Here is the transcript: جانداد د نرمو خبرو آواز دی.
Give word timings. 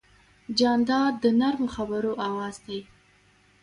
جانداد 0.57 1.13
د 1.23 1.25
نرمو 1.39 1.67
خبرو 1.75 2.11
آواز 2.29 2.55
دی. 2.65 2.79